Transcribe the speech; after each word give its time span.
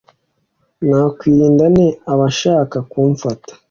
nakwirinda 0.87 1.65
nte 1.73 1.87
abashaka 2.13 2.77
kumfata 2.91 3.51